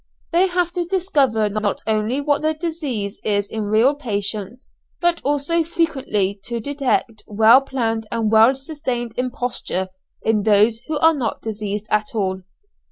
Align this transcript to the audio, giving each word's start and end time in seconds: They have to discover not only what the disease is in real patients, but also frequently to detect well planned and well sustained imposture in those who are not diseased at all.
They 0.31 0.47
have 0.47 0.71
to 0.73 0.83
discover 0.85 1.47
not 1.47 1.83
only 1.85 2.21
what 2.21 2.41
the 2.41 2.55
disease 2.55 3.19
is 3.23 3.51
in 3.51 3.65
real 3.65 3.93
patients, 3.93 4.71
but 4.99 5.21
also 5.23 5.63
frequently 5.63 6.39
to 6.45 6.59
detect 6.59 7.23
well 7.27 7.61
planned 7.61 8.07
and 8.11 8.31
well 8.31 8.55
sustained 8.55 9.13
imposture 9.15 9.89
in 10.23 10.41
those 10.41 10.79
who 10.87 10.97
are 10.97 11.13
not 11.13 11.43
diseased 11.43 11.85
at 11.91 12.15
all. 12.15 12.41